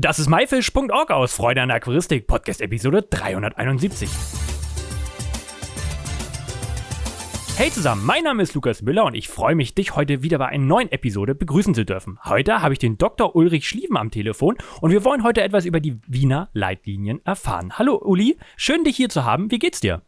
[0.00, 4.08] Das ist myfish.org aus Freude an der Aquaristik, Podcast Episode 371.
[7.56, 10.46] Hey zusammen, mein Name ist Lukas Müller und ich freue mich, dich heute wieder bei
[10.46, 12.20] einer neuen Episode begrüßen zu dürfen.
[12.24, 13.34] Heute habe ich den Dr.
[13.34, 17.76] Ulrich Schlieven am Telefon und wir wollen heute etwas über die Wiener Leitlinien erfahren.
[17.76, 19.50] Hallo Uli, schön dich hier zu haben.
[19.50, 20.02] Wie geht's dir?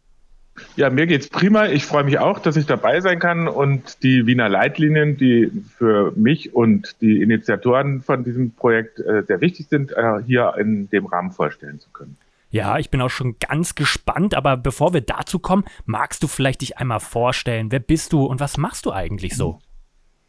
[0.76, 1.66] Ja, mir geht's prima.
[1.66, 6.12] Ich freue mich auch, dass ich dabei sein kann und die Wiener Leitlinien, die für
[6.16, 11.06] mich und die Initiatoren von diesem Projekt äh, sehr wichtig sind, äh, hier in dem
[11.06, 12.16] Rahmen vorstellen zu können.
[12.50, 16.62] Ja, ich bin auch schon ganz gespannt, aber bevor wir dazu kommen, magst du vielleicht
[16.62, 17.70] dich einmal vorstellen?
[17.70, 19.60] Wer bist du und was machst du eigentlich so?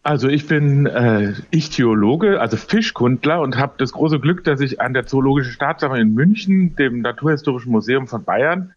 [0.04, 4.94] Also ich bin äh, Ichthyologe, also Fischkundler und habe das große Glück, dass ich an
[4.94, 8.74] der Zoologischen Staatssammlung in München, dem Naturhistorischen Museum von Bayern,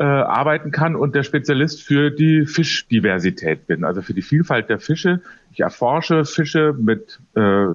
[0.00, 4.78] äh, arbeiten kann und der Spezialist für die Fischdiversität bin, also für die Vielfalt der
[4.78, 5.20] Fische.
[5.52, 7.66] Ich erforsche Fische mit äh,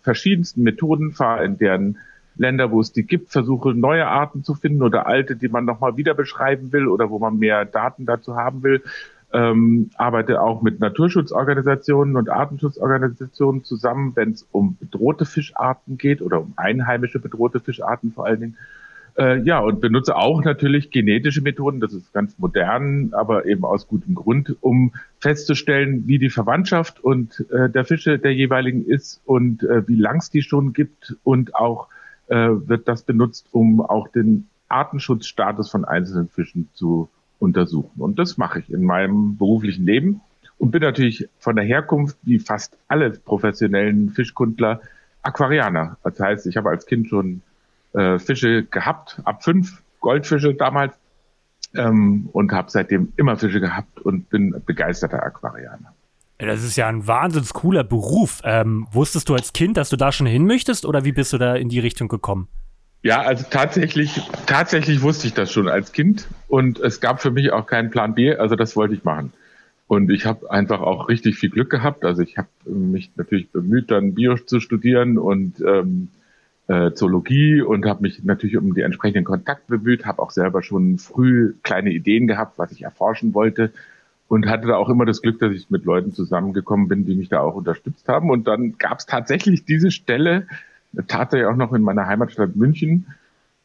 [0.00, 1.98] verschiedensten Methoden, fahre in deren
[2.36, 5.96] Länder, wo es die gibt, versuche neue Arten zu finden oder alte, die man nochmal
[5.96, 8.80] wieder beschreiben will oder wo man mehr Daten dazu haben will.
[9.32, 16.40] Ähm, arbeite auch mit Naturschutzorganisationen und Artenschutzorganisationen zusammen, wenn es um bedrohte Fischarten geht oder
[16.40, 18.56] um einheimische bedrohte Fischarten vor allen Dingen.
[19.16, 23.86] Äh, ja, und benutze auch natürlich genetische Methoden, das ist ganz modern, aber eben aus
[23.86, 29.62] gutem Grund, um festzustellen, wie die Verwandtschaft und äh, der Fische der jeweiligen ist und
[29.62, 31.88] äh, wie lang es die schon gibt und auch
[32.26, 38.00] äh, wird das benutzt, um auch den Artenschutzstatus von einzelnen Fischen zu untersuchen.
[38.00, 40.22] Und das mache ich in meinem beruflichen Leben
[40.58, 44.80] und bin natürlich von der Herkunft, wie fast alle professionellen Fischkundler,
[45.22, 45.98] Aquarianer.
[46.02, 47.42] Das heißt, ich habe als Kind schon
[47.94, 50.94] äh, Fische gehabt, ab fünf Goldfische damals
[51.74, 55.94] ähm, und habe seitdem immer Fische gehabt und bin begeisterter Aquarianer.
[56.38, 58.40] Das ist ja ein wahnsinnig cooler Beruf.
[58.44, 61.38] Ähm, wusstest du als Kind, dass du da schon hin möchtest oder wie bist du
[61.38, 62.48] da in die Richtung gekommen?
[63.02, 67.52] Ja, also tatsächlich, tatsächlich wusste ich das schon als Kind und es gab für mich
[67.52, 69.32] auch keinen Plan B, also das wollte ich machen.
[69.86, 72.04] Und ich habe einfach auch richtig viel Glück gehabt.
[72.04, 76.08] Also ich habe mich natürlich bemüht, dann Bio zu studieren und ähm,
[76.66, 80.98] äh, Zoologie und habe mich natürlich um die entsprechenden Kontakte bemüht, habe auch selber schon
[80.98, 83.72] früh kleine Ideen gehabt, was ich erforschen wollte
[84.28, 87.28] und hatte da auch immer das Glück, dass ich mit Leuten zusammengekommen bin, die mich
[87.28, 88.30] da auch unterstützt haben.
[88.30, 90.46] Und dann gab es tatsächlich diese Stelle,
[91.06, 93.06] tatsächlich auch noch in meiner Heimatstadt München.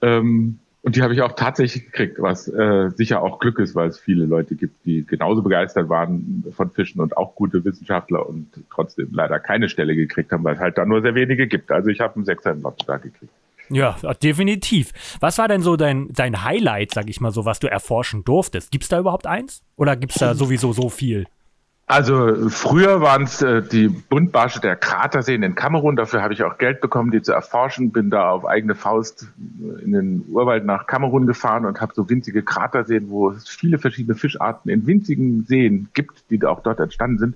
[0.02, 3.90] Ähm, und die habe ich auch tatsächlich gekriegt, was äh, sicher auch Glück ist, weil
[3.90, 8.48] es viele Leute gibt, die genauso begeistert waren von Fischen und auch gute Wissenschaftler und
[8.72, 11.72] trotzdem leider keine Stelle gekriegt haben, weil es halt da nur sehr wenige gibt.
[11.72, 13.32] Also ich habe einen Sechser in Lotto da gekriegt.
[13.70, 14.92] Ja, definitiv.
[15.20, 18.72] Was war denn so dein, dein Highlight, sag ich mal so, was du erforschen durftest?
[18.72, 19.62] Gibt es da überhaupt eins?
[19.76, 21.26] Oder gibt es da sowieso so viel?
[21.90, 25.96] Also früher waren es äh, die Buntbarsche der Kraterseen in Kamerun.
[25.96, 27.92] Dafür habe ich auch Geld bekommen, die zu erforschen.
[27.92, 29.28] Bin da auf eigene Faust
[29.84, 34.14] in den Urwald nach Kamerun gefahren und habe so winzige Kraterseen, wo es viele verschiedene
[34.14, 37.36] Fischarten in winzigen Seen gibt, die auch dort entstanden sind,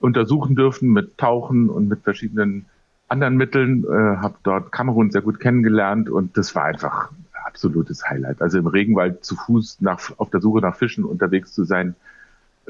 [0.00, 2.64] untersuchen dürfen mit Tauchen und mit verschiedenen
[3.08, 3.84] anderen Mitteln.
[3.84, 7.10] Äh, habe dort Kamerun sehr gut kennengelernt und das war einfach
[7.44, 8.40] absolutes Highlight.
[8.40, 11.96] Also im Regenwald zu Fuß nach, auf der Suche nach Fischen unterwegs zu sein,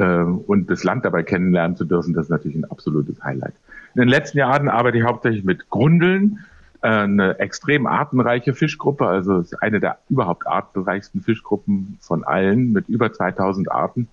[0.03, 3.55] und das Land dabei kennenlernen zu dürfen, das ist natürlich ein absolutes Highlight.
[3.95, 6.41] In den letzten Jahren arbeite ich hauptsächlich mit Grundeln,
[6.85, 13.11] äh, eine extrem artenreiche Fischgruppe, also eine der überhaupt artenreichsten Fischgruppen von allen mit über
[13.11, 14.09] 2000 Arten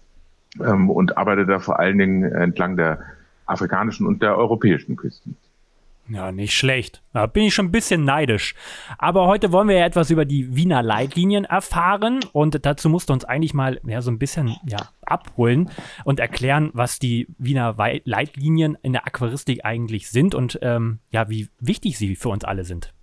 [0.63, 2.99] ähm, und arbeite da vor allen Dingen entlang der
[3.45, 5.35] afrikanischen und der europäischen Küsten.
[6.09, 7.01] Ja, nicht schlecht.
[7.13, 8.55] Da bin ich schon ein bisschen neidisch.
[8.97, 13.13] Aber heute wollen wir ja etwas über die Wiener Leitlinien erfahren und dazu musst du
[13.13, 15.69] uns eigentlich mal ja, so ein bisschen ja, abholen
[16.03, 21.49] und erklären, was die Wiener Leitlinien in der Aquaristik eigentlich sind und ähm, ja, wie
[21.59, 22.93] wichtig sie für uns alle sind.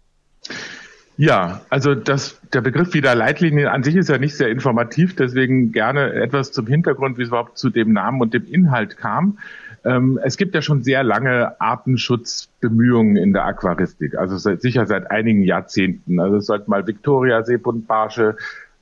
[1.18, 5.72] Ja, also das, der Begriff Wiener Leitlinien an sich ist ja nicht sehr informativ, deswegen
[5.72, 9.38] gerne etwas zum Hintergrund, wie es überhaupt zu dem Namen und dem Inhalt kam.
[9.84, 15.10] Ähm, es gibt ja schon sehr lange Artenschutzbemühungen in der Aquaristik, also seit, sicher seit
[15.10, 16.20] einigen Jahrzehnten.
[16.20, 18.36] Also es sollte mal Victoria Seebuntbarsche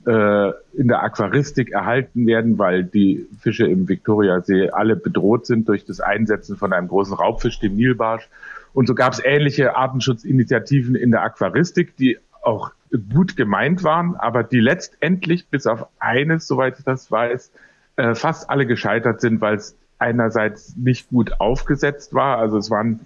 [0.05, 5.85] äh, in der Aquaristik erhalten werden, weil die Fische im Viktoriasee alle bedroht sind durch
[5.85, 8.29] das Einsetzen von einem großen Raubfisch, dem Nilbarsch.
[8.73, 12.71] Und so gab es ähnliche Artenschutzinitiativen in der Aquaristik, die auch
[13.13, 17.51] gut gemeint waren, aber die letztendlich bis auf eines, soweit ich das weiß,
[17.97, 22.37] äh, fast alle gescheitert sind, weil es einerseits nicht gut aufgesetzt war.
[22.37, 22.99] Also es waren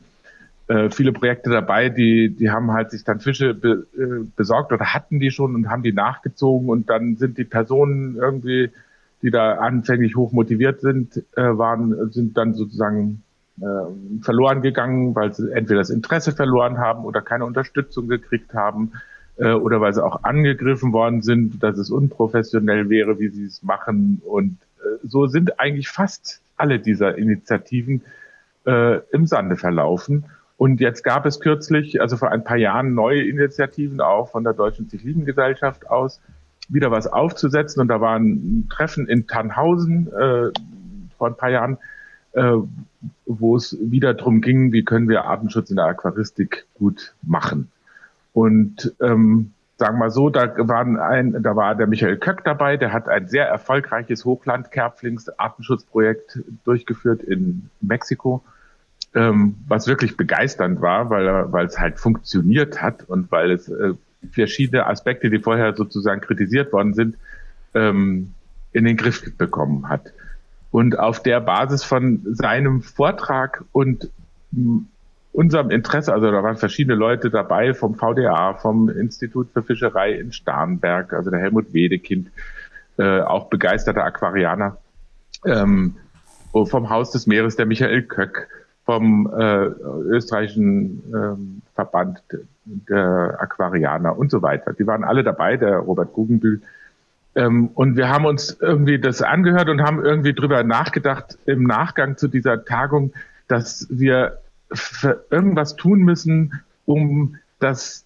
[0.68, 4.94] äh, viele Projekte dabei, die, die haben halt sich dann Fische be, äh, besorgt oder
[4.94, 8.72] hatten die schon und haben die nachgezogen und dann sind die Personen irgendwie,
[9.22, 13.24] die da anfänglich hoch motiviert sind, äh, waren, sind dann sozusagen
[13.60, 18.94] äh, verloren gegangen, weil sie entweder das Interesse verloren haben oder keine Unterstützung gekriegt haben
[19.38, 23.62] äh, oder weil sie auch angegriffen worden sind, dass es unprofessionell wäre, wie sie es
[23.62, 24.22] machen.
[24.26, 28.04] Und äh, so sind eigentlich fast alle dieser Initiativen
[28.66, 30.26] äh, im Sande verlaufen.
[30.58, 34.54] Und jetzt gab es kürzlich, also vor ein paar Jahren, neue Initiativen auch von der
[34.54, 36.22] Deutschen Zivilgesellschaft aus,
[36.70, 37.82] wieder was aufzusetzen.
[37.82, 40.52] Und da war ein Treffen in Tannhausen äh,
[41.18, 41.80] vor ein paar Jahren,
[42.34, 42.54] äh,
[43.26, 47.72] wo es wieder darum ging, wie können wir Artenschutz in der Aquaristik gut machen.
[48.34, 52.78] Und ähm, sagen wir mal so, da, waren ein, da war der Michael Köck dabei,
[52.78, 58.44] der hat ein sehr erfolgreiches Hochland-Kerbflings-Artenschutzprojekt durchgeführt in Mexiko,
[59.16, 63.96] ähm, was wirklich begeisternd war, weil, weil es halt funktioniert hat und weil es äh,
[64.32, 67.18] verschiedene Aspekte, die vorher sozusagen kritisiert worden sind,
[67.74, 68.36] ähm,
[68.74, 70.14] in den Griff bekommen hat.
[70.70, 74.12] Und auf der Basis von seinem Vortrag und
[75.34, 80.34] unserem Interesse, also da waren verschiedene Leute dabei vom VDA, vom Institut für Fischerei in
[80.34, 82.32] Starnberg, also der Helmut Wedekind,
[82.98, 84.78] äh, auch begeisterter Aquarianer,
[85.46, 85.96] ähm,
[86.52, 88.50] vom Haus des Meeres der Michael Köck,
[88.86, 89.68] vom äh,
[90.10, 92.22] österreichischen ähm, Verband
[92.66, 94.74] der Aquarianer und so weiter.
[94.74, 96.62] Die waren alle dabei, der Robert Guggenbühl.
[97.36, 102.18] Ähm, und wir haben uns irgendwie das angehört und haben irgendwie drüber nachgedacht im Nachgang
[102.18, 103.14] zu dieser Tagung,
[103.48, 104.41] dass wir
[105.30, 108.06] irgendwas tun müssen, um das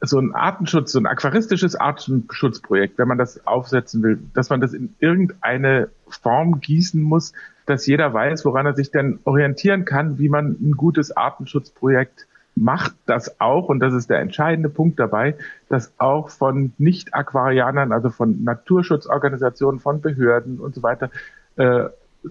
[0.00, 4.74] so ein Artenschutz, so ein aquaristisches Artenschutzprojekt, wenn man das aufsetzen will, dass man das
[4.74, 7.32] in irgendeine Form gießen muss,
[7.66, 12.26] dass jeder weiß, woran er sich denn orientieren kann, wie man ein gutes Artenschutzprojekt
[12.56, 15.36] macht, das auch, und das ist der entscheidende Punkt dabei,
[15.68, 21.10] dass auch von Nicht-Aquarianern, also von Naturschutzorganisationen, von Behörden und so weiter,
[21.56, 21.84] äh,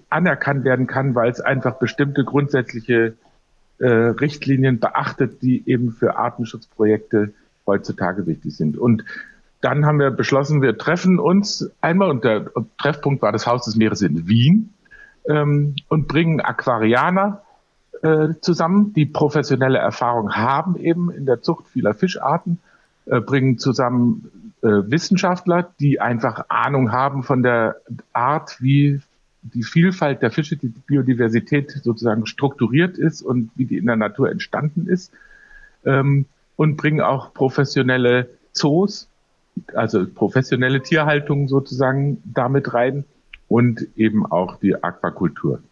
[0.09, 3.13] anerkannt werden kann, weil es einfach bestimmte grundsätzliche
[3.81, 7.33] äh, Richtlinien beachtet, die eben für Artenschutzprojekte
[7.65, 8.77] heutzutage wichtig sind.
[8.77, 9.03] Und
[9.59, 13.75] dann haben wir beschlossen, wir treffen uns einmal und der Treffpunkt war das Haus des
[13.75, 14.73] Meeres in Wien
[15.27, 17.41] ähm, und bringen Aquarianer
[18.01, 22.59] äh, zusammen, die professionelle Erfahrung haben eben in der Zucht vieler Fischarten,
[23.05, 27.77] äh, bringen zusammen äh, Wissenschaftler, die einfach Ahnung haben von der
[28.13, 29.01] Art, wie
[29.43, 34.29] die Vielfalt der Fische, die Biodiversität sozusagen strukturiert ist und wie die in der Natur
[34.29, 35.11] entstanden ist.
[35.85, 39.09] Ähm, und bringen auch professionelle Zoos,
[39.73, 43.05] also professionelle Tierhaltung sozusagen damit rein
[43.47, 45.63] und eben auch die Aquakultur.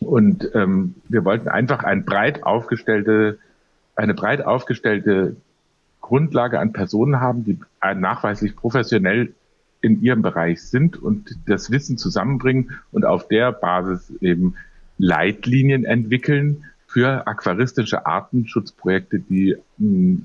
[0.00, 3.38] Und ähm, wir wollten einfach ein breit aufgestellte,
[3.94, 5.36] eine breit aufgestellte
[6.00, 7.58] Grundlage an Personen haben, die
[7.94, 9.32] nachweislich professionell
[9.84, 14.56] in ihrem Bereich sind und das Wissen zusammenbringen und auf der Basis eben
[14.96, 19.56] Leitlinien entwickeln für aquaristische Artenschutzprojekte, die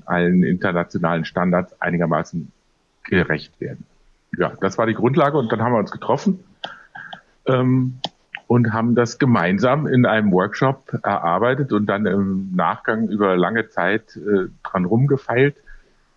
[0.06, 2.50] allen internationalen Standards einigermaßen
[3.04, 3.84] gerecht werden.
[4.38, 6.42] Ja, das war die Grundlage und dann haben wir uns getroffen
[7.46, 7.98] ähm,
[8.46, 14.16] und haben das gemeinsam in einem Workshop erarbeitet und dann im Nachgang über lange Zeit
[14.16, 15.56] äh, dran rumgefeilt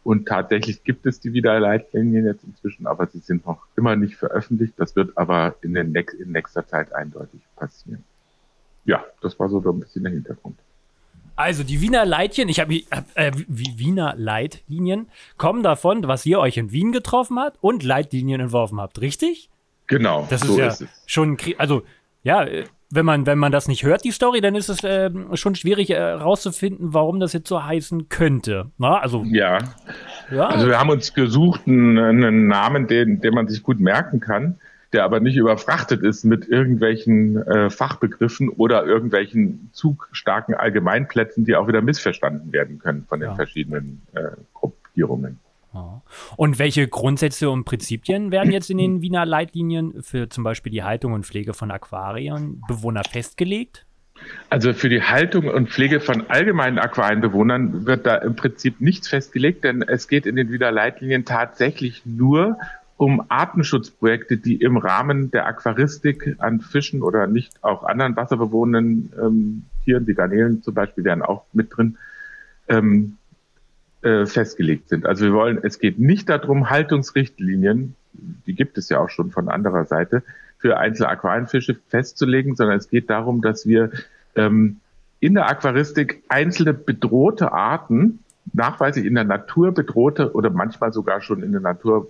[0.04, 4.74] und tatsächlich gibt es die Wiederleitlinien jetzt inzwischen, aber sie sind noch immer nicht veröffentlicht.
[4.78, 8.04] Das wird aber in, den in nächster Zeit eindeutig passieren.
[8.86, 10.58] Ja, das war so ein bisschen der Hintergrund.
[11.36, 12.82] Also die Wiener Leitchen, ich habe
[13.16, 15.08] äh, Wiener Leitlinien
[15.38, 19.50] kommen davon, was ihr euch in Wien getroffen habt und Leitlinien entworfen habt, richtig?
[19.88, 20.28] Genau.
[20.30, 21.84] Das ist so ja ist schon, also
[22.24, 25.10] ja, äh, wenn man, wenn man das nicht hört, die Story, dann ist es äh,
[25.34, 28.72] schon schwierig herauszufinden, äh, warum das jetzt so heißen könnte.
[28.78, 29.58] Na, also, ja.
[30.32, 30.48] ja.
[30.48, 34.60] Also wir haben uns gesucht einen, einen Namen, den, den man sich gut merken kann,
[34.94, 41.68] der aber nicht überfrachtet ist mit irgendwelchen äh, Fachbegriffen oder irgendwelchen zugstarken Allgemeinplätzen, die auch
[41.68, 43.36] wieder missverstanden werden können von den ja.
[43.36, 45.40] verschiedenen äh, Gruppierungen.
[46.36, 50.84] Und welche Grundsätze und Prinzipien werden jetzt in den Wiener Leitlinien für zum Beispiel die
[50.84, 53.86] Haltung und Pflege von Aquarienbewohnern festgelegt?
[54.50, 59.64] Also für die Haltung und Pflege von allgemeinen Aquarienbewohnern wird da im Prinzip nichts festgelegt,
[59.64, 62.58] denn es geht in den Wiener Leitlinien tatsächlich nur
[62.98, 69.66] um Artenschutzprojekte, die im Rahmen der Aquaristik an Fischen oder nicht auch anderen wasserbewohnenden ähm,
[69.84, 71.98] Tieren, die Garnelen zum Beispiel, wären auch mit drin,
[72.70, 73.18] ähm,
[74.04, 75.06] äh, festgelegt sind.
[75.06, 79.50] Also wir wollen, es geht nicht darum, Haltungsrichtlinien, die gibt es ja auch schon von
[79.50, 80.24] anderer Seite,
[80.58, 83.92] für einzelne Aquarienfische festzulegen, sondern es geht darum, dass wir
[84.36, 84.78] ähm,
[85.20, 88.20] in der Aquaristik einzelne bedrohte Arten,
[88.52, 92.10] nachweislich in der Natur bedrohte oder manchmal sogar schon in der Natur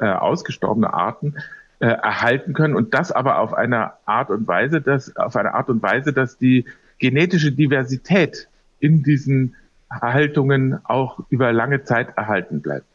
[0.00, 1.34] äh, ausgestorbene Arten
[1.80, 5.68] äh, erhalten können und das aber auf einer Art und Weise, dass auf eine Art
[5.68, 6.64] und Weise, dass die
[6.98, 8.48] genetische Diversität
[8.80, 9.54] in diesen
[9.90, 12.86] Haltungen auch über lange Zeit erhalten bleibt.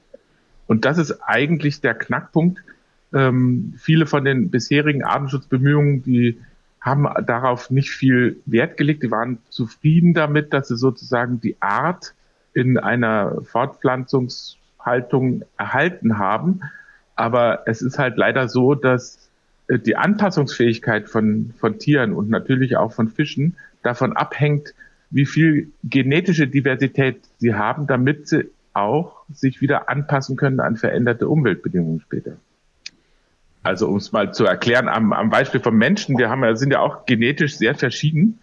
[0.68, 2.60] Und das ist eigentlich der Knackpunkt.
[3.14, 6.40] Ähm, viele von den bisherigen Artenschutzbemühungen, die
[6.82, 9.04] haben darauf nicht viel Wert gelegt.
[9.04, 12.14] Die waren zufrieden damit, dass sie sozusagen die Art
[12.54, 16.62] in einer Fortpflanzungshaltung erhalten haben.
[17.16, 19.30] Aber es ist halt leider so, dass
[19.68, 24.74] äh, die Anpassungsfähigkeit von, von Tieren und natürlich auch von Fischen davon abhängt,
[25.14, 31.28] wie viel genetische Diversität sie haben, damit sie auch sich wieder anpassen können an veränderte
[31.28, 32.38] Umweltbedingungen später.
[33.62, 36.80] Also um es mal zu erklären, am, am Beispiel von Menschen, wir haben sind ja
[36.80, 38.40] auch genetisch sehr verschieden.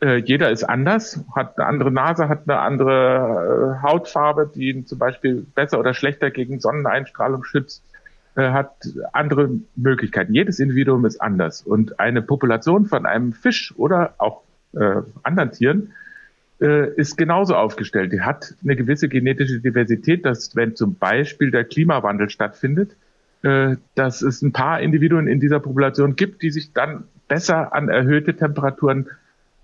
[0.00, 4.86] Äh, jeder ist anders, hat eine andere Nase, hat eine andere äh, Hautfarbe, die ihn
[4.86, 7.82] zum Beispiel besser oder schlechter gegen Sonneneinstrahlung schützt,
[8.36, 8.74] äh, hat
[9.14, 10.34] andere Möglichkeiten.
[10.34, 11.62] Jedes Individuum ist anders.
[11.62, 14.42] Und eine Population von einem Fisch oder auch
[14.74, 15.92] äh, anderen Tieren
[16.60, 18.12] äh, ist genauso aufgestellt.
[18.12, 22.96] Die hat eine gewisse genetische Diversität, dass wenn zum Beispiel der Klimawandel stattfindet,
[23.42, 27.88] äh, dass es ein paar Individuen in dieser Population gibt, die sich dann besser an
[27.88, 29.08] erhöhte Temperaturen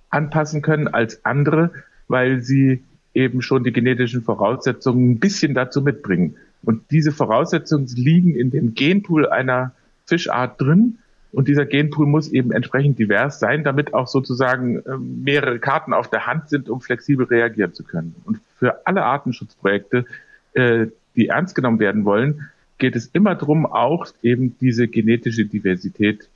[0.08, 1.70] anpassen können als andere,
[2.08, 6.36] weil sie eben schon die genetischen Voraussetzungen ein bisschen dazu mitbringen.
[6.62, 9.72] Und diese Voraussetzungen liegen in dem Genpool einer
[10.06, 10.98] Fischart drin.
[11.36, 16.08] Und dieser Genpool muss eben entsprechend divers sein, damit auch sozusagen ähm, mehrere Karten auf
[16.08, 18.16] der Hand sind, um flexibel reagieren zu können.
[18.24, 20.06] Und für alle Artenschutzprojekte,
[20.54, 26.30] äh, die ernst genommen werden wollen, geht es immer darum, auch eben diese genetische Diversität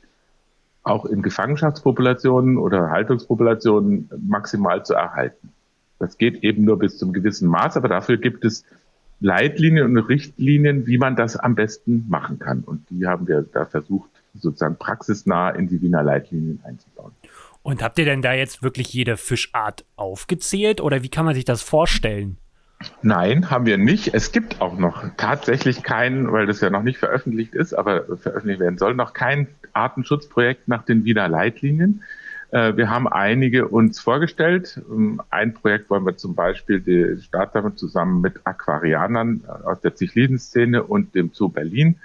[0.82, 5.48] auch in Gefangenschaftspopulationen oder Haltungspopulationen maximal zu erhalten.
[5.98, 8.66] Das geht eben nur bis zum gewissen Maß, aber dafür gibt es
[9.20, 12.60] Leitlinien und Richtlinien, wie man das am besten machen kann.
[12.60, 17.12] Und die haben wir da versucht, sozusagen praxisnah in die Wiener Leitlinien einzubauen.
[17.62, 21.44] Und habt ihr denn da jetzt wirklich jede Fischart aufgezählt oder wie kann man sich
[21.44, 22.38] das vorstellen?
[23.02, 24.14] Nein, haben wir nicht.
[24.14, 28.60] Es gibt auch noch tatsächlich keinen, weil das ja noch nicht veröffentlicht ist, aber veröffentlicht
[28.60, 32.02] werden soll, noch kein Artenschutzprojekt nach den Wiener Leitlinien.
[32.50, 34.80] Äh, wir haben einige uns vorgestellt.
[34.90, 40.82] Ähm, ein Projekt wollen wir zum Beispiel die Staatssammlung zusammen mit Aquarianern aus der Zichliden-Szene
[40.82, 41.96] und dem Zoo Berlin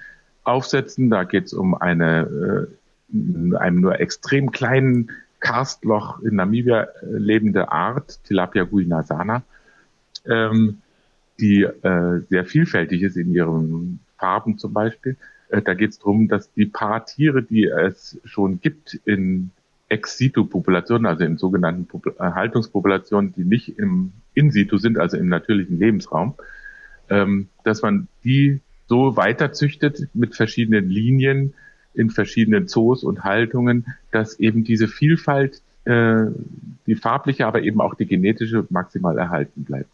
[0.45, 1.09] aufsetzen.
[1.09, 2.69] Da geht es um eine,
[3.11, 9.43] äh, einem nur extrem kleinen Karstloch in Namibia äh, lebende Art, Tilapia guinasana
[10.27, 10.81] ähm,
[11.39, 15.17] die äh, sehr vielfältig ist in ihren Farben zum Beispiel.
[15.49, 19.51] Äh, da geht es darum, dass die paar Tiere, die es schon gibt in
[19.89, 25.77] Ex-situ-Populationen, also in sogenannten Popul äh, Haltungspopulationen, die nicht im In-situ sind, also im natürlichen
[25.77, 26.35] Lebensraum,
[27.09, 31.53] ähm, dass man die so weiterzüchtet mit verschiedenen Linien
[31.93, 36.25] in verschiedenen Zoos und Haltungen, dass eben diese Vielfalt, äh,
[36.85, 39.89] die farbliche, aber eben auch die genetische maximal erhalten bleibt.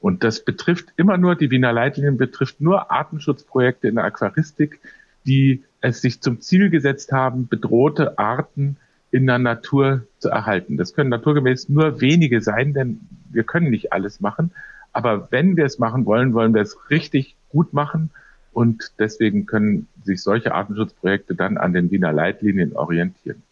[0.00, 4.80] Und das betrifft immer nur, die Wiener Leitlinien betrifft nur Artenschutzprojekte in der Aquaristik,
[5.26, 8.76] die es sich zum Ziel gesetzt haben, bedrohte Arten
[9.10, 10.76] in der Natur zu erhalten.
[10.76, 13.00] Das können naturgemäß nur wenige sein, denn
[13.30, 14.52] wir können nicht alles machen.
[14.92, 18.10] Aber wenn wir es machen wollen, wollen wir es richtig gut machen.
[18.56, 23.42] Und deswegen können sich solche Artenschutzprojekte dann an den Wiener Leitlinien orientieren.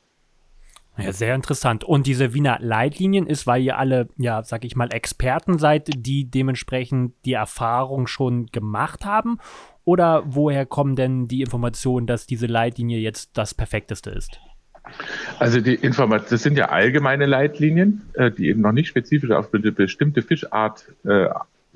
[0.96, 1.84] Ja, sehr interessant.
[1.84, 6.30] Und diese Wiener Leitlinien ist, weil ihr alle, ja, sag ich mal, Experten seid, die
[6.30, 9.40] dementsprechend die Erfahrung schon gemacht haben?
[9.84, 14.40] Oder woher kommen denn die Informationen, dass diese Leitlinie jetzt das perfekteste ist?
[15.38, 19.52] Also die Informationen, das sind ja allgemeine Leitlinien, äh, die eben noch nicht spezifisch auf
[19.52, 21.28] eine bestimmte Fischart äh,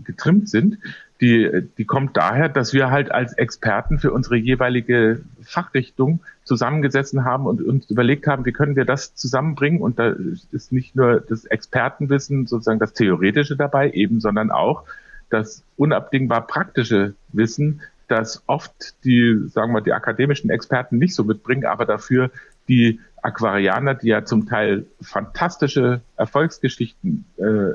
[0.05, 0.78] getrimmt sind
[1.21, 7.47] die, die kommt daher, dass wir halt als Experten für unsere jeweilige Fachrichtung zusammengesessen haben
[7.47, 9.81] und uns überlegt haben, wie können wir das zusammenbringen.
[9.81, 10.14] Und da
[10.52, 14.85] ist nicht nur das Expertenwissen, sozusagen das Theoretische dabei, eben, sondern auch
[15.28, 21.67] das unabdingbar praktische Wissen, das oft die, sagen wir, die akademischen Experten nicht so mitbringen,
[21.67, 22.31] aber dafür
[22.69, 27.73] die Aquarianer, die ja zum Teil fantastische Erfolgsgeschichten äh,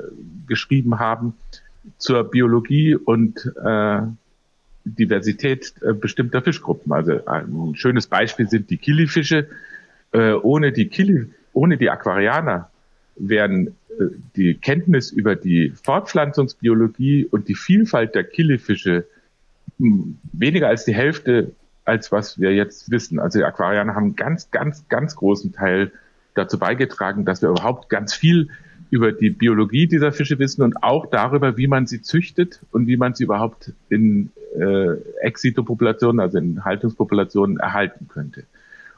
[0.48, 1.34] geschrieben haben,
[1.98, 4.00] zur Biologie und äh,
[4.84, 6.92] Diversität äh, bestimmter Fischgruppen.
[6.92, 9.48] Also ein schönes Beispiel sind die Killifische.
[10.12, 12.70] Äh, ohne die Kili, ohne die Aquarianer
[13.16, 19.06] wären äh, die Kenntnis über die Fortpflanzungsbiologie und die Vielfalt der Killifische
[19.78, 21.52] hm, weniger als die Hälfte,
[21.84, 23.18] als was wir jetzt wissen.
[23.18, 25.90] Also die Aquarianer haben ganz, ganz, ganz großen Teil
[26.34, 28.50] dazu beigetragen, dass wir überhaupt ganz viel
[28.94, 32.96] über die Biologie dieser Fische wissen und auch darüber, wie man sie züchtet und wie
[32.96, 38.44] man sie überhaupt in äh, Exitopopulationen, also in Haltungspopulationen erhalten könnte.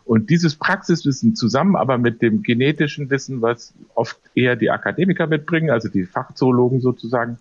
[0.04, 5.70] Und dieses Praxiswissen zusammen aber mit dem genetischen Wissen, was oft eher die Akademiker mitbringen,
[5.70, 7.38] also die Fachzoologen sozusagen,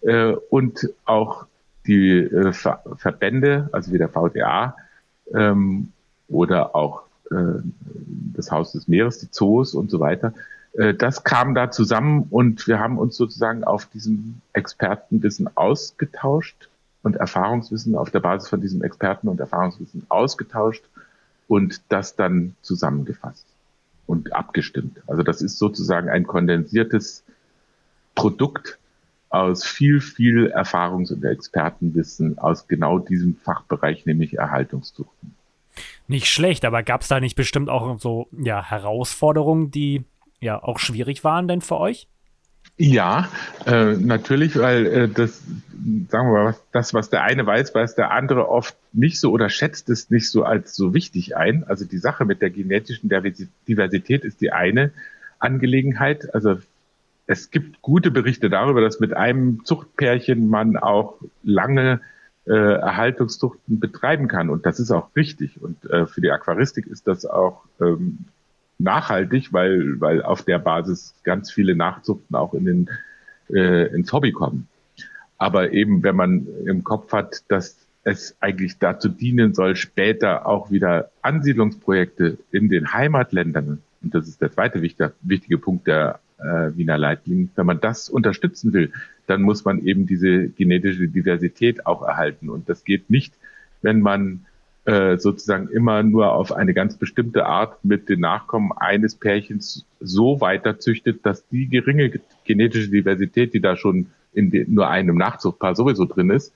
[0.00, 1.46] äh, und auch
[1.86, 4.74] die äh, Ver Verbände, also wie der VDA
[5.32, 5.92] ähm,
[6.26, 7.60] oder auch äh,
[8.34, 10.34] das Haus des Meeres, die Zoos und so weiter,
[10.74, 16.68] das kam da zusammen und wir haben uns sozusagen auf diesem Expertenwissen ausgetauscht
[17.02, 20.84] und Erfahrungswissen auf der Basis von diesem Experten- und Erfahrungswissen ausgetauscht
[21.46, 23.46] und das dann zusammengefasst
[24.06, 25.02] und abgestimmt.
[25.06, 27.24] Also das ist sozusagen ein kondensiertes
[28.14, 28.78] Produkt
[29.28, 35.34] aus viel, viel Erfahrungs- und Expertenwissen aus genau diesem Fachbereich, nämlich Erhaltungszuchten.
[36.06, 40.04] Nicht schlecht, aber gab es da nicht bestimmt auch so ja, Herausforderungen, die
[40.42, 42.08] ja auch schwierig waren denn für euch?
[42.76, 43.28] Ja,
[43.66, 45.42] äh, natürlich, weil äh, das,
[46.08, 49.48] sagen wir mal, das, was der eine weiß, weiß der andere oft nicht so oder
[49.48, 51.64] schätzt es nicht so als so wichtig ein.
[51.64, 54.90] Also die Sache mit der genetischen Diversität ist die eine
[55.38, 56.34] Angelegenheit.
[56.34, 56.58] Also
[57.26, 62.00] es gibt gute Berichte darüber, dass mit einem Zuchtpärchen man auch lange
[62.46, 64.50] äh, Erhaltungszuchten betreiben kann.
[64.50, 65.60] Und das ist auch richtig.
[65.62, 68.26] Und äh, für die Aquaristik ist das auch ähm,
[68.82, 72.90] nachhaltig, weil, weil auf der Basis ganz viele Nachzuchten auch in den,
[73.50, 74.68] äh, ins Hobby kommen.
[75.38, 80.70] Aber eben, wenn man im Kopf hat, dass es eigentlich dazu dienen soll, später auch
[80.70, 86.76] wieder Ansiedlungsprojekte in den Heimatländern, und das ist der zweite wichtige, wichtige Punkt der äh,
[86.76, 88.92] Wiener Leitlinien, wenn man das unterstützen will,
[89.26, 92.48] dann muss man eben diese genetische Diversität auch erhalten.
[92.48, 93.34] Und das geht nicht,
[93.80, 94.46] wenn man
[94.84, 100.40] äh, sozusagen immer nur auf eine ganz bestimmte Art mit den Nachkommen eines Pärchens so
[100.40, 105.76] weiter züchtet, dass die geringe genetische Diversität, die da schon in den, nur einem Nachzuchtpaar
[105.76, 106.52] sowieso drin ist,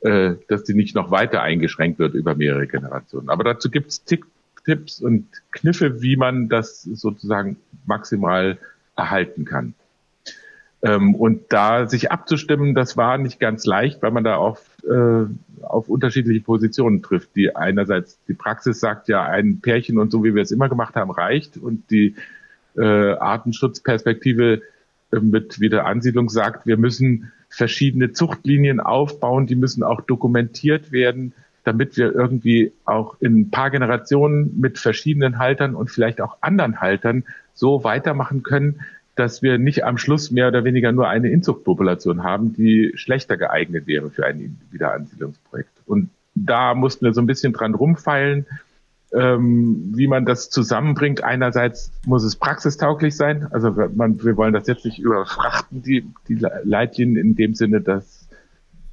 [0.00, 3.30] äh, dass die nicht noch weiter eingeschränkt wird über mehrere Generationen.
[3.30, 7.56] Aber dazu gibt es Tipps und Kniffe, wie man das sozusagen
[7.86, 8.58] maximal
[8.96, 9.74] erhalten kann.
[10.82, 15.26] Ähm, und da sich abzustimmen, das war nicht ganz leicht, weil man da oft äh,
[15.62, 17.36] auf unterschiedliche Positionen trifft.
[17.36, 20.96] Die einerseits die Praxis sagt ja, ein Pärchen und so wie wir es immer gemacht
[20.96, 22.14] haben reicht und die
[22.76, 24.62] äh, Artenschutzperspektive
[25.12, 31.34] äh, mit wieder Ansiedlung sagt, wir müssen verschiedene Zuchtlinien aufbauen, die müssen auch dokumentiert werden,
[31.64, 36.80] damit wir irgendwie auch in ein paar Generationen mit verschiedenen Haltern und vielleicht auch anderen
[36.80, 38.80] Haltern so weitermachen können,
[39.16, 43.86] dass wir nicht am Schluss mehr oder weniger nur eine Inzuchtpopulation haben, die schlechter geeignet
[43.86, 45.70] wäre für ein Wiederansiedlungsprojekt.
[45.86, 48.46] Und da mussten wir so ein bisschen dran rumfeilen,
[49.12, 51.24] ähm, wie man das zusammenbringt.
[51.24, 53.48] Einerseits muss es praxistauglich sein.
[53.50, 58.28] Also man, wir wollen das jetzt nicht überfrachten, die, die Leitlinien in dem Sinne, dass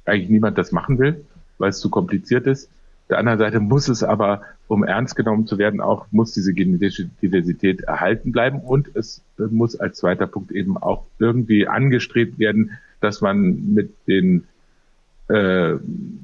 [0.04, 1.24] eigentlich niemand das machen will,
[1.58, 2.70] weil es zu kompliziert ist.
[3.08, 7.08] Der anderen Seite muss es aber, um ernst genommen zu werden, auch muss diese genetische
[7.22, 13.20] Diversität erhalten bleiben und es muss als zweiter Punkt eben auch irgendwie angestrebt werden, dass
[13.20, 14.46] man mit den
[15.28, 15.74] äh,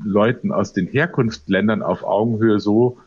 [0.04, 2.98] Leuten aus den Herkunftsländern auf Augenhöhe so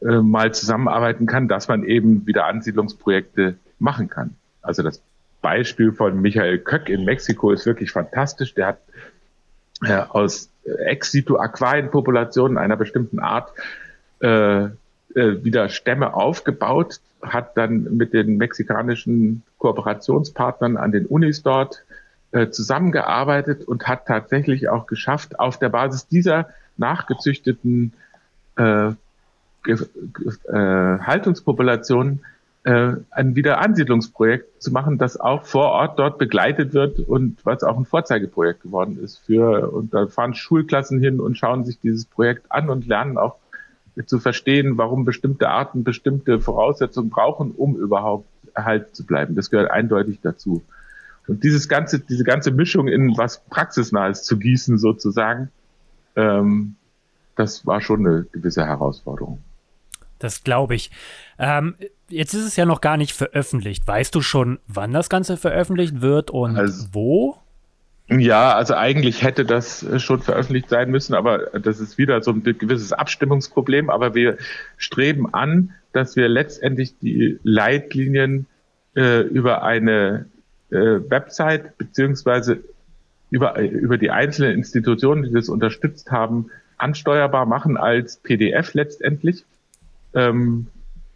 [0.00, 4.34] äh, mal zusammenarbeiten kann, dass man eben wieder Ansiedlungsprojekte machen kann.
[4.62, 5.02] Also das
[5.42, 8.54] Beispiel von Michael Köck in Mexiko ist wirklich fantastisch.
[8.54, 8.78] Der hat
[9.84, 13.52] äh, aus Ex-situ-Aquarienpopulationen einer bestimmten Art
[14.20, 14.70] äh, äh,
[15.14, 21.84] wieder Stämme aufgebaut, hat dann mit den mexikanischen Kooperationspartnern an den Unis dort
[22.32, 27.92] äh, zusammengearbeitet und hat tatsächlich auch geschafft, auf der Basis dieser nachgezüchteten
[28.56, 29.78] äh, äh,
[30.52, 32.24] Haltungspopulationen
[32.64, 37.78] äh, ein Wiederansiedlungsprojekt zu machen, das auch vor Ort dort begleitet wird und was auch
[37.78, 42.50] ein Vorzeigeprojekt geworden ist für, und da fahren Schulklassen hin und schauen sich dieses Projekt
[42.50, 43.36] an und lernen auch
[44.06, 49.34] zu verstehen, warum bestimmte Arten bestimmte Voraussetzungen brauchen, um überhaupt erhalten zu bleiben.
[49.34, 50.62] Das gehört eindeutig dazu.
[51.26, 55.50] Und dieses ganze, diese ganze Mischung in was Praxisnahes zu gießen sozusagen,
[56.16, 56.76] ähm,
[57.36, 59.38] das war schon eine gewisse Herausforderung.
[60.18, 60.90] Das glaube ich.
[61.38, 61.74] Ähm,
[62.08, 63.86] jetzt ist es ja noch gar nicht veröffentlicht.
[63.86, 67.41] Weißt du schon, wann das Ganze veröffentlicht wird und also, wo?
[68.18, 72.42] Ja, also eigentlich hätte das schon veröffentlicht sein müssen, aber das ist wieder so ein
[72.42, 73.90] gewisses Abstimmungsproblem.
[73.90, 74.38] Aber wir
[74.76, 78.46] streben an, dass wir letztendlich die Leitlinien
[78.96, 80.26] äh, über eine
[80.70, 82.62] äh, Website beziehungsweise
[83.30, 89.44] über, über die einzelnen Institutionen, die das unterstützt haben, ansteuerbar machen als PDF letztendlich
[90.14, 90.66] ähm,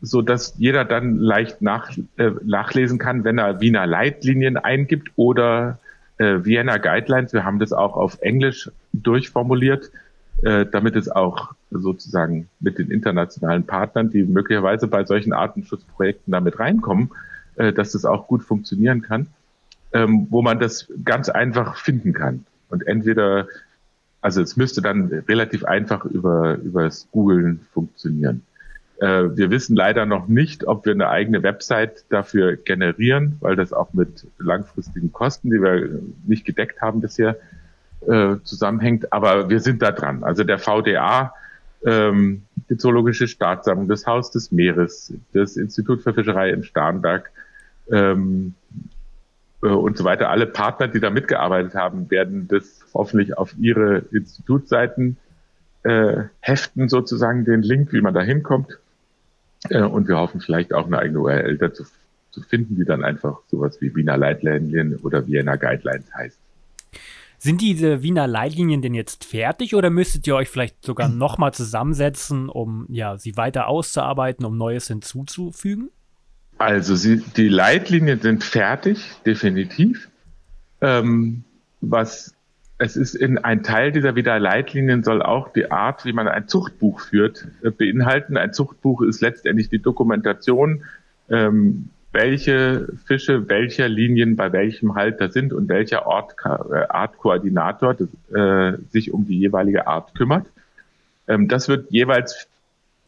[0.01, 5.79] so dass jeder dann leicht nach, äh, nachlesen kann, wenn er Wiener Leitlinien eingibt oder
[6.19, 7.33] äh, Vienna Guidelines.
[7.33, 9.91] Wir haben das auch auf Englisch durchformuliert,
[10.43, 16.59] äh, damit es auch sozusagen mit den internationalen Partnern, die möglicherweise bei solchen Artenschutzprojekten damit
[16.59, 17.11] reinkommen,
[17.57, 19.29] äh, dass das auch gut funktionieren kann,
[19.93, 22.47] ähm, wo man das ganz einfach finden kann.
[22.69, 23.49] Und entweder,
[24.21, 28.43] also es müsste dann relativ einfach über, über das Googlen funktionieren.
[28.99, 33.73] Äh, wir wissen leider noch nicht, ob wir eine eigene Website dafür generieren, weil das
[33.73, 37.37] auch mit langfristigen Kosten, die wir nicht gedeckt haben bisher,
[38.07, 39.13] äh, zusammenhängt.
[39.13, 40.25] Aber wir sind da dran.
[40.25, 41.35] Also der VDA,
[41.85, 47.31] ähm, die Zoologische Staatssammlung, das Haus des Meeres, das Institut für Fischerei in Starnberg
[47.91, 48.55] ähm,
[49.63, 53.99] äh, und so weiter, alle Partner, die da mitgearbeitet haben, werden das hoffentlich auf ihre
[54.11, 55.19] Institutsseiten
[55.83, 58.79] äh, heften, sozusagen den Link, wie man da hinkommt.
[59.71, 61.85] Äh, und wir hoffen vielleicht auch eine eigene URL dazu
[62.31, 66.39] zu finden, die dann einfach sowas wie Wiener Leitlinien oder Vienna Guidelines heißt.
[67.39, 72.49] Sind diese Wiener Leitlinien denn jetzt fertig oder müsstet ihr euch vielleicht sogar nochmal zusammensetzen,
[72.49, 75.91] um ja, sie weiter auszuarbeiten, um Neues hinzuzufügen?
[76.59, 80.09] Also sie, die Leitlinien sind fertig, definitiv.
[80.81, 81.45] Ähm,
[81.81, 82.35] was
[82.79, 87.01] es ist in ein Teil dieser Wiederleitlinien soll auch die Art, wie man ein Zuchtbuch
[87.01, 88.37] führt, äh, beinhalten.
[88.37, 90.85] Ein Zuchtbuch ist letztendlich die Dokumentation,
[91.31, 96.49] ähm, welche Fische welcher Linien bei welchem Halter sind und welcher Ort, äh,
[96.89, 97.97] Artkoordinator
[98.35, 100.47] äh, sich um die jeweilige Art kümmert.
[101.29, 102.49] Ähm, das wird jeweils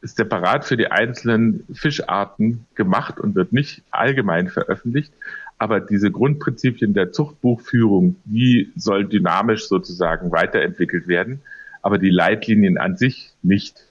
[0.01, 5.13] separat für die einzelnen Fischarten gemacht und wird nicht allgemein veröffentlicht.
[5.59, 11.41] Aber diese Grundprinzipien der Zuchtbuchführung, die soll dynamisch sozusagen weiterentwickelt werden,
[11.83, 13.85] aber die Leitlinien an sich nicht.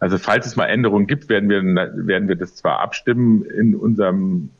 [0.00, 4.50] Also falls es mal Änderungen gibt, werden wir, werden wir das zwar abstimmen in unserem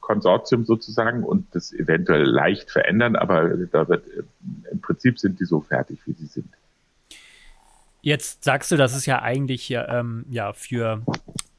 [0.00, 4.04] Konsortium sozusagen und das eventuell leicht verändern, aber da wird,
[4.70, 6.48] im Prinzip sind die so fertig, wie sie sind.
[8.00, 11.02] Jetzt sagst du, das ist ja eigentlich ähm, ja für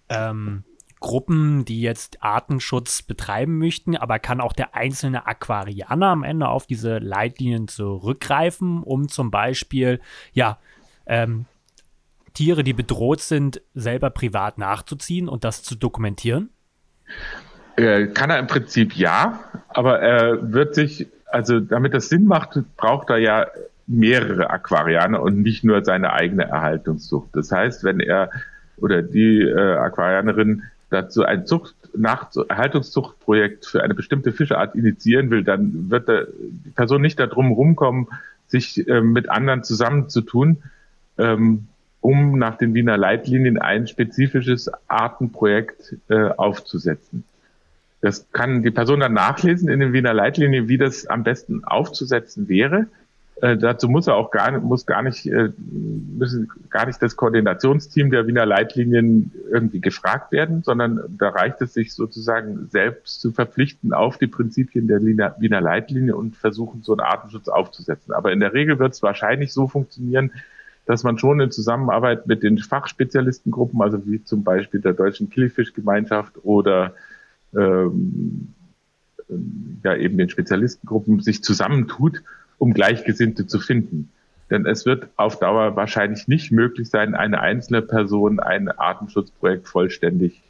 [0.09, 0.63] ähm,
[0.99, 6.67] Gruppen, die jetzt Artenschutz betreiben möchten, aber kann auch der einzelne Aquarianer am Ende auf
[6.67, 10.01] diese Leitlinien zurückgreifen, um zum Beispiel,
[10.33, 10.59] ja,
[11.05, 11.45] ähm,
[12.33, 16.49] Tiere, die bedroht sind, selber privat nachzuziehen und das zu dokumentieren?
[17.75, 22.59] Äh, kann er im Prinzip ja, aber er wird sich, also damit das Sinn macht,
[22.75, 23.47] braucht er ja
[23.87, 27.29] mehrere Aquarianer und nicht nur seine eigene Erhaltungszucht.
[27.33, 28.29] Das heißt, wenn er
[28.77, 35.43] oder die äh, Aquarianerin dazu ein Zucht nach Erhaltungszuchtprojekt für eine bestimmte Fischart initiieren will,
[35.43, 38.07] dann wird die Person nicht darum rumkommen,
[38.47, 40.63] sich äh, mit anderen zusammenzutun,
[41.17, 41.67] ähm,
[42.01, 47.23] um nach den Wiener Leitlinien ein spezifisches Artenprojekt äh, aufzusetzen.
[48.01, 52.47] Das kann die Person dann nachlesen in den Wiener Leitlinien, wie das am besten aufzusetzen
[52.47, 52.87] wäre.
[53.41, 57.15] Äh, dazu muss er auch gar nicht, muss gar nicht, äh, müssen gar nicht das
[57.15, 63.31] Koordinationsteam der Wiener Leitlinien irgendwie gefragt werden, sondern da reicht es sich sozusagen selbst zu
[63.31, 68.13] verpflichten auf die Prinzipien der Wiener, Leitlinie und versuchen, so einen Artenschutz aufzusetzen.
[68.13, 70.31] Aber in der Regel wird es wahrscheinlich so funktionieren,
[70.85, 76.33] dass man schon in Zusammenarbeit mit den Fachspezialistengruppen, also wie zum Beispiel der Deutschen Killfischgemeinschaft
[76.43, 76.93] oder
[77.55, 78.53] ähm,
[79.83, 82.21] ja eben den Spezialistengruppen sich zusammentut
[82.59, 84.11] um Gleichgesinnte zu finden.
[84.51, 90.41] Denn es wird auf Dauer wahrscheinlich nicht möglich sein, eine einzelne Person ein Artenschutzprojekt vollständig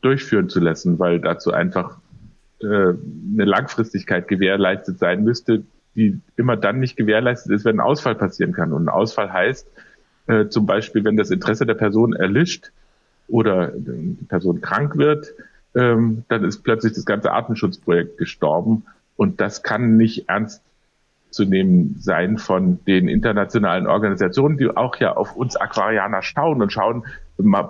[0.00, 1.98] durchführen zu lassen, weil dazu einfach
[2.60, 8.14] äh, eine Langfristigkeit gewährleistet sein müsste, die immer dann nicht gewährleistet ist, wenn ein Ausfall
[8.14, 8.72] passieren kann.
[8.72, 9.66] Und ein Ausfall heißt
[10.26, 12.72] äh, zum Beispiel, wenn das Interesse der Person erlischt
[13.28, 15.32] oder die Person krank wird,
[15.74, 18.84] ähm, dann ist plötzlich das ganze Artenschutzprojekt gestorben.
[19.16, 20.62] Und das kann nicht ernst
[21.30, 26.72] zu nehmen sein von den internationalen Organisationen, die auch ja auf uns Aquarianer schauen und
[26.72, 27.04] schauen,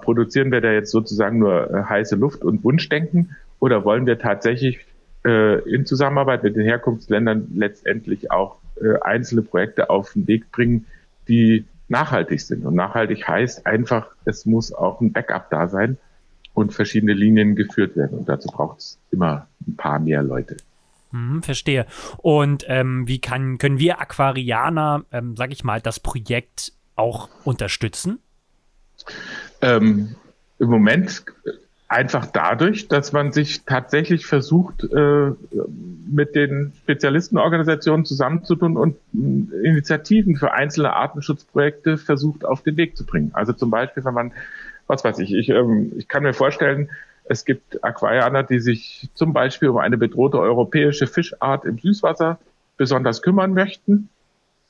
[0.00, 4.78] produzieren wir da jetzt sozusagen nur äh, heiße Luft und Wunschdenken oder wollen wir tatsächlich
[5.24, 10.86] äh, in Zusammenarbeit mit den Herkunftsländern letztendlich auch äh, einzelne Projekte auf den Weg bringen,
[11.26, 12.64] die nachhaltig sind.
[12.64, 15.98] Und nachhaltig heißt einfach, es muss auch ein Backup da sein
[16.54, 18.18] und verschiedene Linien geführt werden.
[18.18, 20.56] Und dazu braucht es immer ein paar mehr Leute.
[21.10, 21.86] Hm, verstehe.
[22.18, 28.18] Und ähm, wie kann, können wir Aquarianer, ähm, sag ich mal, das Projekt auch unterstützen?
[29.62, 30.16] Ähm,
[30.58, 31.24] Im Moment
[31.88, 35.30] einfach dadurch, dass man sich tatsächlich versucht, äh,
[36.06, 43.06] mit den Spezialistenorganisationen zusammenzutun und äh, Initiativen für einzelne Artenschutzprojekte versucht auf den Weg zu
[43.06, 43.30] bringen.
[43.32, 44.32] Also zum Beispiel, wenn man,
[44.86, 46.90] was weiß ich, ich, ähm, ich kann mir vorstellen,
[47.28, 52.38] es gibt Aquarianer, die sich zum Beispiel um eine bedrohte europäische Fischart im Süßwasser
[52.76, 54.08] besonders kümmern möchten.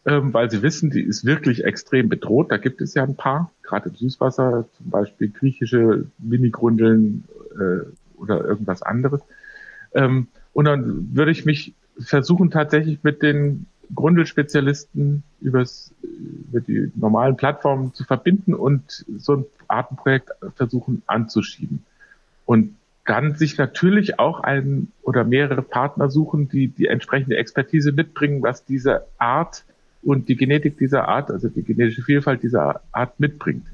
[0.08, 2.50] ähm, weil sie wissen, die ist wirklich extrem bedroht.
[2.50, 7.84] Da gibt es ja ein paar, gerade im Süßwasser, zum Beispiel griechische Minigrundeln äh,
[8.18, 9.20] oder irgendwas anderes.
[9.92, 17.36] Ähm, und dann würde ich mich versuchen, tatsächlich mit den Grundelspezialisten übers, über die normalen
[17.36, 21.84] Plattformen zu verbinden und so ein Artenprojekt versuchen anzuschieben.
[22.48, 28.42] Und dann sich natürlich auch ein oder mehrere Partner suchen, die die entsprechende Expertise mitbringen,
[28.42, 29.66] was diese Art
[30.02, 33.66] und die Genetik dieser Art, also die genetische Vielfalt dieser Art mitbringt.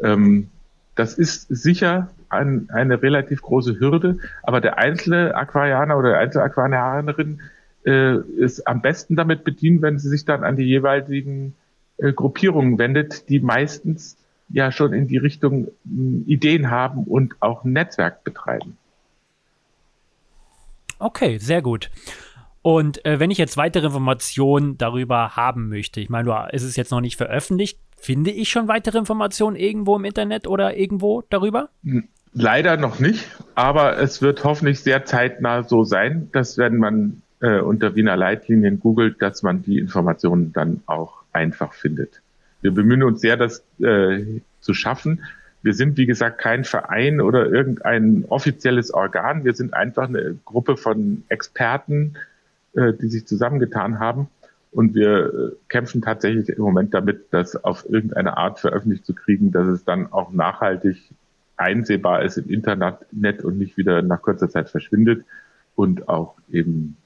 [0.00, 0.48] Ähm,
[0.96, 6.46] das ist sicher ein, eine relativ große Hürde, aber der einzelne Aquarianer oder der einzelne
[6.46, 7.42] Aquarianerin
[7.86, 11.54] äh, ist am besten damit bedient, wenn sie sich dann an die jeweiligen
[11.98, 14.16] äh, Gruppierungen wendet, die meistens
[14.54, 15.70] ja schon in die Richtung äh,
[16.26, 18.76] Ideen haben und auch ein Netzwerk betreiben.
[20.98, 21.90] Okay, sehr gut.
[22.62, 26.92] Und äh, wenn ich jetzt weitere Informationen darüber haben möchte, ich meine, es ist jetzt
[26.92, 31.68] noch nicht veröffentlicht, finde ich schon weitere Informationen irgendwo im Internet oder irgendwo darüber?
[32.32, 37.60] Leider noch nicht, aber es wird hoffentlich sehr zeitnah so sein, dass wenn man äh,
[37.60, 42.22] unter Wiener Leitlinien googelt, dass man die Informationen dann auch einfach findet.
[42.64, 45.22] Wir bemühen uns sehr, das äh, zu schaffen.
[45.60, 49.44] Wir sind, wie gesagt, kein Verein oder irgendein offizielles Organ.
[49.44, 52.14] Wir sind einfach eine Gruppe von Experten,
[52.72, 54.28] äh, die sich zusammengetan haben.
[54.72, 59.52] Und wir äh, kämpfen tatsächlich im Moment damit, das auf irgendeine Art veröffentlicht zu kriegen,
[59.52, 60.96] dass es dann auch nachhaltig
[61.58, 65.26] einsehbar ist im Internet und nicht wieder nach kurzer Zeit verschwindet
[65.76, 66.96] und auch eben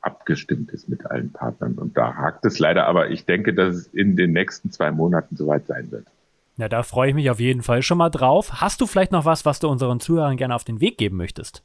[0.00, 1.74] abgestimmt ist mit allen Partnern.
[1.74, 5.36] Und da hakt es leider, aber ich denke, dass es in den nächsten zwei Monaten
[5.36, 6.06] soweit sein wird.
[6.56, 8.60] Ja, da freue ich mich auf jeden Fall schon mal drauf.
[8.60, 11.62] Hast du vielleicht noch was, was du unseren Zuhörern gerne auf den Weg geben möchtest?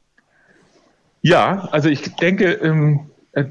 [1.20, 3.46] Ja, also ich denke, ähm, äh,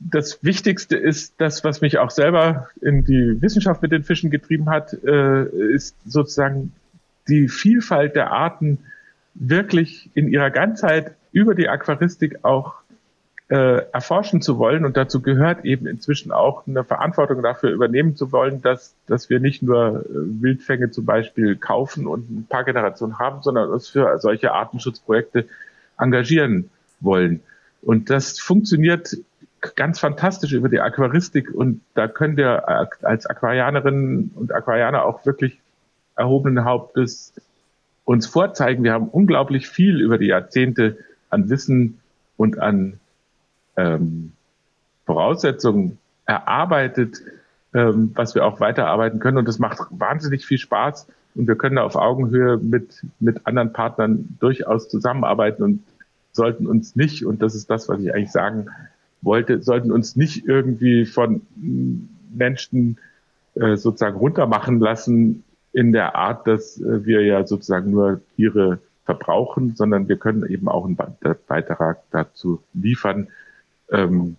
[0.00, 4.70] das Wichtigste ist das, was mich auch selber in die Wissenschaft mit den Fischen getrieben
[4.70, 6.72] hat, äh, ist sozusagen
[7.28, 8.78] die Vielfalt der Arten
[9.34, 12.74] wirklich in ihrer Ganzheit über die Aquaristik auch
[13.48, 14.84] äh, erforschen zu wollen.
[14.84, 19.40] Und dazu gehört eben inzwischen auch eine Verantwortung dafür übernehmen zu wollen, dass, dass wir
[19.40, 24.18] nicht nur äh, Wildfänge zum Beispiel kaufen und ein paar Generationen haben, sondern uns für
[24.18, 25.46] solche Artenschutzprojekte
[25.98, 27.40] engagieren wollen.
[27.80, 29.16] Und das funktioniert
[29.76, 32.68] ganz fantastisch über die Aquaristik und da können wir
[33.02, 35.58] als Aquarianerinnen und Aquarianer auch wirklich
[36.14, 37.32] erhobenen Hauptes
[38.04, 38.84] uns vorzeigen.
[38.84, 40.98] Wir haben unglaublich viel über die Jahrzehnte
[41.30, 42.00] an Wissen
[42.36, 43.00] und an
[43.78, 44.32] ähm,
[45.06, 47.22] Voraussetzungen erarbeitet,
[47.72, 49.38] ähm, was wir auch weiterarbeiten können.
[49.38, 51.06] Und das macht wahnsinnig viel Spaß.
[51.34, 55.82] Und wir können da auf Augenhöhe mit, mit anderen Partnern durchaus zusammenarbeiten und
[56.32, 58.66] sollten uns nicht, und das ist das, was ich eigentlich sagen
[59.22, 61.42] wollte, sollten uns nicht irgendwie von
[62.32, 62.98] Menschen
[63.54, 69.74] äh, sozusagen runtermachen lassen in der Art, dass äh, wir ja sozusagen nur Tiere verbrauchen,
[69.74, 73.28] sondern wir können eben auch einen Beitrag dazu liefern,
[73.90, 74.36] ähm,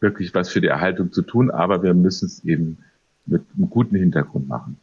[0.00, 2.78] wirklich was für die Erhaltung zu tun, aber wir müssen es eben
[3.26, 4.78] mit einem guten Hintergrund machen.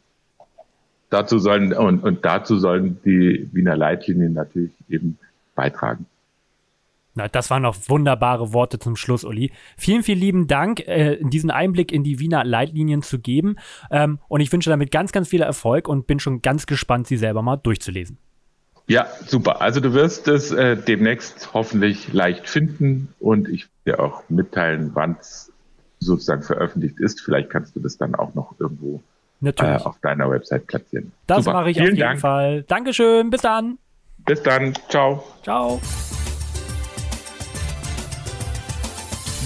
[1.10, 5.18] Dazu sollen und, und dazu sollen die Wiener Leitlinien natürlich eben
[5.54, 6.06] beitragen.
[7.14, 9.50] Na, das waren noch wunderbare Worte zum Schluss, Uli.
[9.76, 13.56] Vielen, vielen lieben Dank, äh, diesen Einblick in die Wiener Leitlinien zu geben.
[13.90, 17.16] Ähm, und ich wünsche damit ganz, ganz viel Erfolg und bin schon ganz gespannt, sie
[17.16, 18.18] selber mal durchzulesen.
[18.88, 19.60] Ja, super.
[19.60, 24.90] Also du wirst es äh, demnächst hoffentlich leicht finden und ich werde dir auch mitteilen,
[24.94, 25.52] wann es
[26.00, 27.20] sozusagen veröffentlicht ist.
[27.20, 29.02] Vielleicht kannst du das dann auch noch irgendwo
[29.42, 31.12] äh, auf deiner Website platzieren.
[31.26, 32.20] Das mache ich Vielen auf jeden Dank.
[32.20, 32.62] Fall.
[32.62, 33.30] Dankeschön.
[33.30, 33.78] Bis dann.
[34.24, 34.74] Bis dann.
[34.88, 35.22] Ciao.
[35.42, 35.80] Ciao.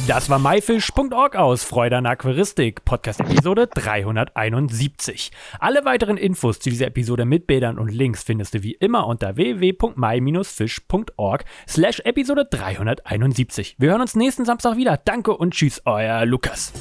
[0.09, 5.31] Das war myfish.org aus Freude an Aquaristik, Podcast-Episode 371.
[5.61, 9.37] Alle weiteren Infos zu dieser Episode mit Bildern und Links findest du wie immer unter
[9.37, 13.77] www.my-fish.org slash Episode 371.
[13.79, 14.97] Wir hören uns nächsten Samstag wieder.
[14.97, 16.73] Danke und tschüss, euer Lukas.